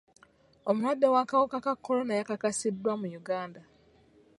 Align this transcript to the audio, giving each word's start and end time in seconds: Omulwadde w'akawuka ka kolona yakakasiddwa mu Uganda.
Omulwadde 0.69 1.07
w'akawuka 1.13 1.57
ka 1.65 1.73
kolona 1.75 2.13
yakakasiddwa 2.19 2.91
mu 3.01 3.07
Uganda. 3.21 3.61